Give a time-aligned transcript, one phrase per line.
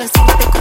[0.00, 0.59] decirte